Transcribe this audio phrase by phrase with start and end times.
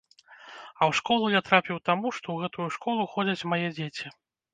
[0.19, 4.07] А ў школу я трапіў таму, што ў гэтую школу ходзяць мае дзеці.